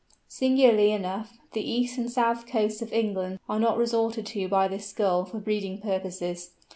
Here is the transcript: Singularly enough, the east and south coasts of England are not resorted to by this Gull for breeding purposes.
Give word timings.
Singularly 0.27 0.89
enough, 0.91 1.37
the 1.53 1.61
east 1.61 1.99
and 1.99 2.09
south 2.09 2.47
coasts 2.47 2.81
of 2.81 2.91
England 2.91 3.37
are 3.47 3.59
not 3.59 3.77
resorted 3.77 4.25
to 4.25 4.47
by 4.47 4.67
this 4.67 4.91
Gull 4.93 5.25
for 5.25 5.37
breeding 5.37 5.79
purposes. 5.79 6.53